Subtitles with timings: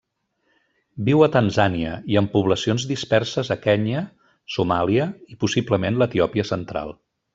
[1.09, 4.01] Viu a Tanzània i en poblacions disperses a Kenya,
[4.57, 6.97] Somàlia i, possiblement, l'Etiòpia central.